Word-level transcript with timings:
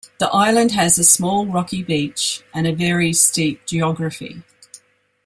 The 0.17 0.27
island 0.31 0.71
has 0.71 0.97
a 0.97 1.03
small 1.03 1.45
rocky 1.45 1.83
beach 1.83 2.41
and 2.55 2.65
a 2.65 2.73
very 2.73 3.13
steep 3.13 3.67
geography. 3.67 4.41